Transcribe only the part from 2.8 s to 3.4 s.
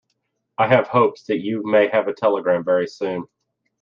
soon.